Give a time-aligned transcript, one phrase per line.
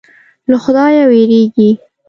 [0.49, 1.69] له خدایه وېرېږي.